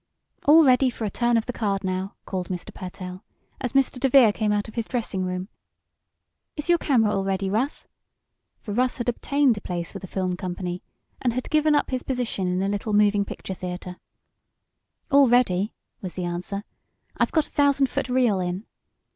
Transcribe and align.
"All 0.47 0.63
ready 0.65 0.89
for 0.89 1.05
'A 1.05 1.11
Turn 1.11 1.37
of 1.37 1.45
the 1.45 1.53
Card' 1.53 1.83
now!" 1.83 2.15
called 2.25 2.47
Mr. 2.49 2.73
Pertell, 2.73 3.21
as 3.59 3.73
Mr. 3.73 3.99
DeVere 3.99 4.31
came 4.33 4.51
out 4.51 4.67
of 4.67 4.73
his 4.73 4.87
dressing 4.87 5.23
room. 5.23 5.47
"Is 6.57 6.69
your 6.69 6.79
camera 6.79 7.15
all 7.15 7.23
ready, 7.23 7.51
Russ?" 7.51 7.85
for 8.61 8.73
Russ 8.73 8.97
had 8.97 9.07
obtained 9.07 9.59
a 9.59 9.61
place 9.61 9.93
with 9.93 10.01
the 10.01 10.07
film 10.07 10.35
company, 10.35 10.81
and 11.21 11.33
had 11.33 11.51
given 11.51 11.75
up 11.75 11.91
his 11.91 12.01
position 12.01 12.47
in 12.47 12.57
the 12.57 12.67
little 12.67 12.93
moving 12.93 13.23
picture 13.25 13.53
theatre. 13.53 13.97
"All 15.11 15.29
ready," 15.29 15.71
was 16.01 16.15
the 16.15 16.25
answer. 16.25 16.63
"I've 17.17 17.31
got 17.31 17.45
a 17.45 17.51
thousand 17.51 17.85
foot 17.85 18.09
reel 18.09 18.39
in." 18.39 18.65